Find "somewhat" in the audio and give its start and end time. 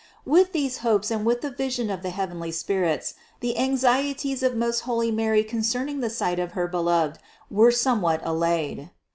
7.69-8.19